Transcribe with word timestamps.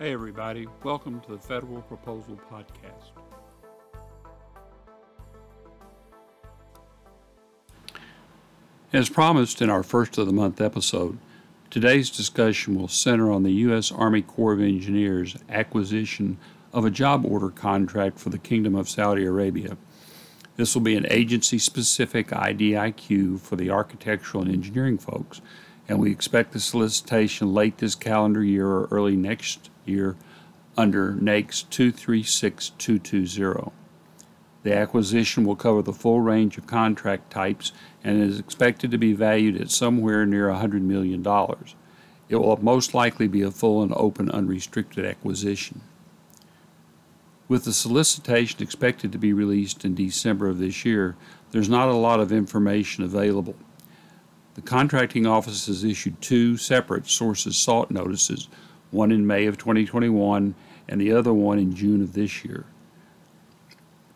Hey, 0.00 0.12
everybody. 0.12 0.68
Welcome 0.84 1.20
to 1.22 1.32
the 1.32 1.38
Federal 1.38 1.82
Proposal 1.82 2.38
Podcast. 2.48 3.10
As 8.92 9.08
promised 9.08 9.60
in 9.60 9.68
our 9.68 9.82
first 9.82 10.16
of 10.16 10.26
the 10.26 10.32
month 10.32 10.60
episode, 10.60 11.18
today's 11.68 12.10
discussion 12.10 12.76
will 12.76 12.86
center 12.86 13.32
on 13.32 13.42
the 13.42 13.50
U.S. 13.54 13.90
Army 13.90 14.22
Corps 14.22 14.52
of 14.52 14.60
Engineers 14.60 15.36
acquisition 15.48 16.38
of 16.72 16.84
a 16.84 16.90
job 16.90 17.26
order 17.26 17.50
contract 17.50 18.20
for 18.20 18.30
the 18.30 18.38
Kingdom 18.38 18.76
of 18.76 18.88
Saudi 18.88 19.24
Arabia. 19.24 19.76
This 20.54 20.76
will 20.76 20.82
be 20.82 20.94
an 20.94 21.08
agency 21.10 21.58
specific 21.58 22.28
IDIQ 22.28 23.40
for 23.40 23.56
the 23.56 23.70
architectural 23.70 24.44
and 24.44 24.52
engineering 24.52 24.98
folks, 24.98 25.40
and 25.88 25.98
we 25.98 26.12
expect 26.12 26.52
the 26.52 26.60
solicitation 26.60 27.52
late 27.52 27.78
this 27.78 27.96
calendar 27.96 28.44
year 28.44 28.68
or 28.68 28.86
early 28.92 29.16
next 29.16 29.70
year 29.88 30.16
under 30.76 31.14
NAICS 31.14 31.68
236220. 31.70 33.72
The 34.62 34.76
acquisition 34.76 35.44
will 35.44 35.56
cover 35.56 35.82
the 35.82 35.92
full 35.92 36.20
range 36.20 36.58
of 36.58 36.66
contract 36.66 37.30
types 37.30 37.72
and 38.04 38.22
is 38.22 38.38
expected 38.38 38.90
to 38.90 38.98
be 38.98 39.12
valued 39.12 39.60
at 39.60 39.70
somewhere 39.70 40.26
near 40.26 40.48
$100 40.48 40.82
million. 40.82 41.24
It 42.28 42.36
will 42.36 42.62
most 42.62 42.94
likely 42.94 43.28
be 43.28 43.42
a 43.42 43.50
full 43.50 43.82
and 43.82 43.92
open 43.94 44.30
unrestricted 44.30 45.04
acquisition. 45.04 45.80
With 47.48 47.64
the 47.64 47.72
solicitation 47.72 48.62
expected 48.62 49.10
to 49.12 49.18
be 49.18 49.32
released 49.32 49.84
in 49.84 49.94
December 49.94 50.48
of 50.48 50.58
this 50.58 50.84
year, 50.84 51.16
there's 51.50 51.70
not 51.70 51.88
a 51.88 51.94
lot 51.94 52.20
of 52.20 52.30
information 52.30 53.04
available. 53.04 53.56
The 54.54 54.60
contracting 54.60 55.26
office 55.26 55.66
has 55.66 55.82
issued 55.82 56.20
two 56.20 56.58
separate 56.58 57.06
sources 57.06 57.56
sought 57.56 57.90
notices, 57.90 58.48
one 58.90 59.12
in 59.12 59.26
May 59.26 59.46
of 59.46 59.58
2021 59.58 60.54
and 60.88 61.00
the 61.00 61.12
other 61.12 61.32
one 61.32 61.58
in 61.58 61.74
June 61.74 62.02
of 62.02 62.14
this 62.14 62.44
year. 62.44 62.64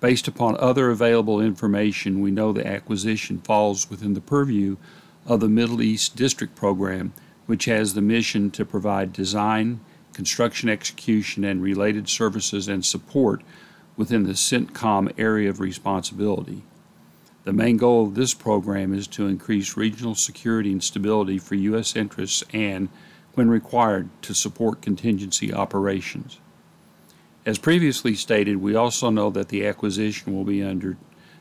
Based 0.01 0.27
upon 0.27 0.56
other 0.56 0.91
available 0.91 1.41
information, 1.41 2.20
we 2.20 2.31
know 2.31 2.53
the 2.53 2.67
acquisition 2.67 3.39
falls 3.39 3.89
within 3.89 4.15
the 4.15 4.20
purview 4.20 4.77
of 5.27 5.41
the 5.41 5.48
Middle 5.48 5.81
East 5.81 6.17
District 6.17 6.55
Program, 6.56 7.12
which 7.47 7.67
has 7.67 7.95
the 7.95 8.00
mission 8.00 8.50
to 8.50 8.65
provide 8.65 9.12
design, 9.12 9.81
construction 10.12 10.69
execution, 10.69 11.45
and 11.45 11.62
related 11.62 12.09
services 12.09 12.67
and 12.67 12.84
support 12.84 13.43
within 13.97 14.25
the 14.25 14.33
CENTCOM 14.33 15.12
area 15.19 15.48
of 15.48 15.61
responsibility. 15.61 16.62
The 17.45 17.53
main 17.53 17.77
goal 17.77 18.06
of 18.06 18.15
this 18.15 18.34
program 18.34 18.95
is 18.95 19.06
to 19.09 19.27
increase 19.27 19.77
regional 19.77 20.15
security 20.15 20.73
and 20.73 20.83
stability 20.83 21.39
for 21.39 21.56
U.S. 21.56 21.97
interests 21.97 22.45
and, 22.53 22.89
when 23.34 23.48
required, 23.48 24.08
to 24.22 24.34
support 24.34 24.83
contingency 24.83 25.52
operations. 25.52 26.38
As 27.44 27.58
previously 27.58 28.14
stated, 28.14 28.58
we 28.58 28.75
also 28.75 29.11
know 29.11 29.30
that 29.30 29.48
the 29.48 29.66
acquisition 29.66 30.34
will 30.34 30.44
be 30.44 30.62
under 30.62 30.97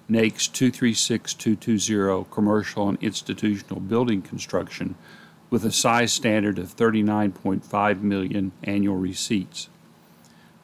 NAICS 0.10 0.52
236220 0.52 2.26
Commercial 2.32 2.90
and 2.90 2.98
Institutional 3.02 3.80
Building 3.80 4.22
Construction 4.22 4.96
with 5.50 5.64
a 5.64 5.72
size 5.72 6.12
standard 6.12 6.58
of 6.58 6.76
39.5 6.76 8.02
million 8.02 8.52
annual 8.64 8.96
receipts. 8.96 9.70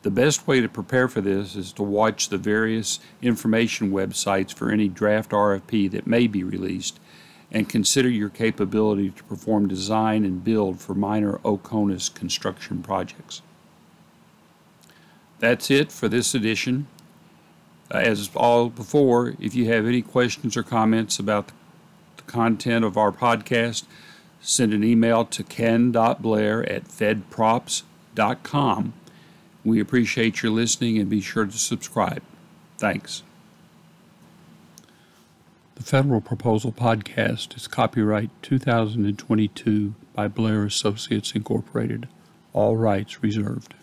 The 0.02 0.11
best 0.11 0.48
way 0.48 0.61
to 0.61 0.70
prepare 0.70 1.08
for 1.08 1.22
this 1.22 1.55
is 1.55 1.73
to 1.73 1.83
watch 1.83 2.30
the 2.30 2.38
various 2.38 3.00
information 3.22 3.92
websites 3.92 4.53
for 4.53 4.72
any 4.72 4.88
draft 4.88 5.31
RFP 5.31 5.92
that 5.92 6.08
may 6.08 6.28
be 6.28 6.44
released 6.44 7.00
and 7.52 7.70
consider 7.70 8.09
your 8.09 8.30
capability 8.30 9.12
to 9.12 9.23
perform 9.23 9.67
design 9.67 10.26
and 10.26 10.44
build 10.44 10.80
for 10.80 10.94
minor 10.94 11.40
OCONUS 11.44 12.14
construction 12.14 12.84
projects. 12.84 13.42
That's 15.39 15.72
it 15.72 15.92
for 15.92 16.08
this 16.09 16.36
edition. 16.36 16.88
Uh, 17.94 18.00
as 18.00 18.30
all 18.36 18.70
before, 18.70 19.36
if 19.39 19.54
you 19.56 19.72
have 19.72 19.86
any 19.86 20.02
questions 20.02 20.58
or 20.58 20.64
comments 20.64 21.20
about 21.20 21.52
the 22.17 22.23
content 22.23 22.83
of 22.83 22.98
our 22.98 23.14
podcast, 23.14 23.86
send 24.42 24.73
an 24.73 24.83
email 24.83 25.23
to 25.26 25.43
ken.blair 25.43 26.70
at 26.70 26.83
fedprops.com. 26.86 28.93
We 29.64 29.80
appreciate 29.80 30.42
your 30.42 30.52
listening 30.52 30.98
and 30.98 31.10
be 31.10 31.22
sure 31.22 31.45
to 31.45 31.58
subscribe. 31.58 32.23
Thanks. 32.77 33.23
The 35.77 35.83
Federal 35.83 36.21
Proposal 36.21 36.71
Podcast 36.71 37.55
is 37.55 37.67
copyright 37.67 38.32
2022 38.42 39.93
by 40.11 40.27
Blair 40.27 40.65
Associates 40.65 41.33
Incorporated. 41.33 42.08
All 42.52 42.76
rights 42.76 43.21
reserved. 43.21 43.76